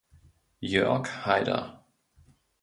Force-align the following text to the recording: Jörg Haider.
Jörg 0.61 1.05
Haider. 1.27 1.85